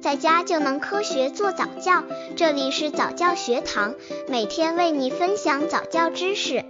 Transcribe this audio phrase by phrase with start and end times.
[0.00, 2.02] 在家就能科学做早教。
[2.34, 3.94] 这里是早教学堂，
[4.28, 6.64] 每天为你分享早教知识。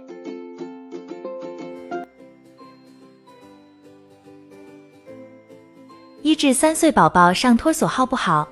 [6.21, 8.47] 一至三岁宝宝上托儿所好不好？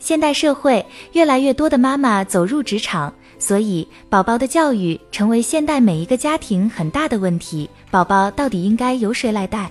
[0.00, 7.70] 现代社会越来越多的妈妈走入职场，所以宝宝的教育成为现代每一个家庭很大的问题。
[7.92, 9.70] 宝宝到底应该由谁来带？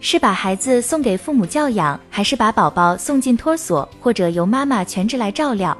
[0.00, 5.76] 是把孩子送给父母教养，还是把宝宝送进托儿所，或者由妈妈全职来照料？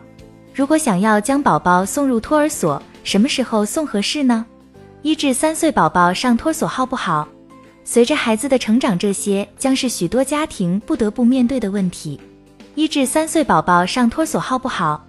[0.55, 4.45] 如果想要将宝宝送入托儿所，什么时候送合适呢？
[5.03, 7.29] 一至三岁宝宝上托儿所好不好？
[7.85, 12.19] 随着孩子的成长，这些将是许多家庭不得不面对的问题。
[12.75, 15.07] 一至三岁宝宝上托儿所好不好？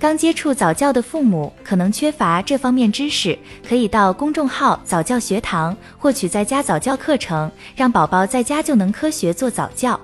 [0.00, 3.36] 刚接触早教的父母可能缺乏这方面知识，
[3.68, 9.98] 可以到公众号早教学堂获取在家早教课程，让宝宝在家就能科学做早教。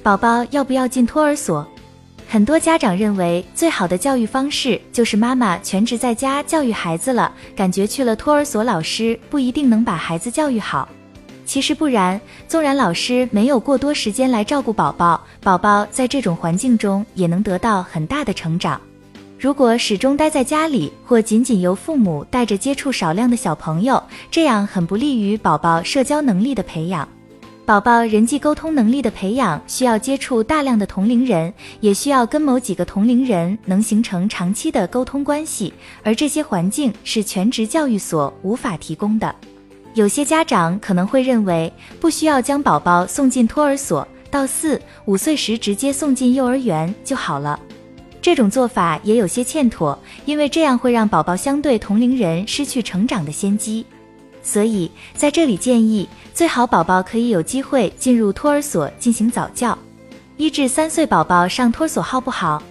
[0.00, 1.66] 宝宝要不要进托儿所？
[2.28, 10.88] 很多家长认为最好的教育方式就是妈妈全职在家教育孩子了，感觉去了托儿所，老师不一定能把孩子教育好。
[11.44, 18.80] 其实不然，纵然老师没有过多时间来照顾宝宝，宝宝在这种环境中也能得到很大的成长。
[19.42, 27.08] 如果始终待在家里，或仅仅由父母带着接触少量的小朋友，这样很不利于宝宝社交能力的培养。
[27.66, 39.34] 宝宝人际沟通能力的培养需要接触大量的同龄人，也需要跟某几个同龄人能形成长期的沟通关系，而这些环境是全职教育所无法提供的。
[39.94, 47.58] 有些家长可能会认为，不需要将宝宝送进托儿所，到四五岁时直接送进幼儿园就好了。
[48.22, 53.84] 这种做法也有些欠妥，因为这样会让宝宝相对同龄人失去成长的先机。
[54.44, 59.76] 所以在这里建议，最好宝宝可以有机会进入托儿所进行早教。
[60.36, 62.62] 一至三岁宝宝上托儿所好不好？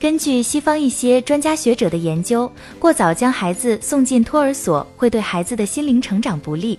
[0.00, 6.78] 根据西方一些专家学者的研究，过早将孩子送进托儿所会对孩子的心灵成长不利。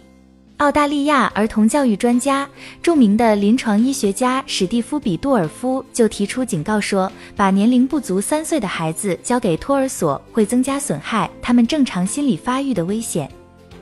[0.64, 2.48] 澳大利亚儿童教育专家、
[2.82, 13.30] 著名的临床医学家史蒂夫·比杜尔夫就提出警告说，把年龄不足三岁的孩子交给托儿所会增加损害他们正常心理发育的危险。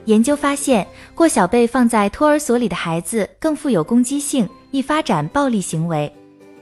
[0.06, 6.12] 研究发现，过小被放在托儿所里的孩子更富有攻击性，易发展暴力行为。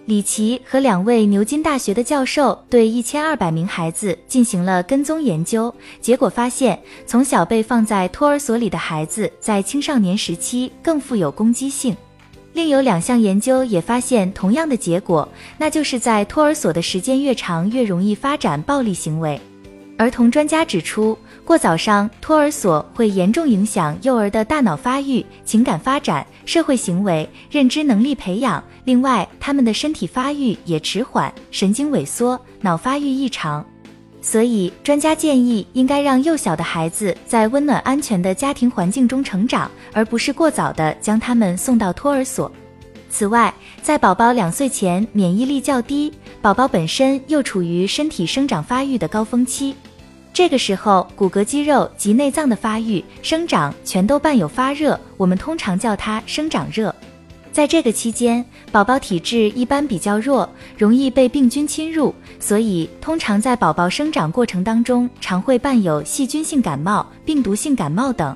[0.09, 5.71] 李奇和两位牛津大学的教授对一千二百名孩子进行了跟踪研究，
[6.01, 11.95] 结果发现，从小被放在托儿所里的孩子在青少年时期更富有攻击性。
[12.53, 19.39] 另有两项研究也发现同样的结果，那就是在托儿所的时间越长，越容易发展暴力行为。
[19.99, 28.63] 儿童专家指出，过早上托儿所会严重影响幼儿的大脑发育、情感发展、社会行为、认知能力培养。
[28.85, 33.63] 另外，他们的身体发育也迟缓，神经萎缩，脑发育异常。
[34.21, 42.49] 所以，专家建议应该让幼小的孩子在温暖安全的家庭环境中成长，而不是过早的将他们送到托儿所。
[43.09, 49.75] 此外，在宝宝两岁前，免疫力较低，宝宝本身又处于身体生长发育的高峰期。
[50.39, 56.95] 这个时候，骨骼、肌肉及内脏的发育、生长全都伴有发热，我们通常叫它生长热。
[57.51, 68.33] 在这个期间，宝宝体质一般比较弱，容易被病菌侵入，所以通常在宝宝生长过程当中，常会伴有细菌性感冒、病毒性感冒等。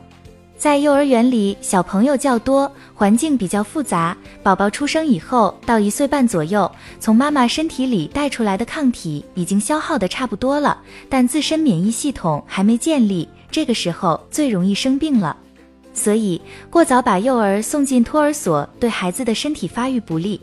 [0.64, 4.16] 在幼儿园里，小朋友较多，环境比较复杂。
[4.42, 15.36] 宝宝出生以后到一岁半左右，从妈妈身体里带出来的抗体已经消耗的差不多了，但自身免疫系统还没建立，这个时候最容易生病了。
[15.94, 20.40] 所以，过早把幼儿送进托儿所，对孩子的身体发育不利。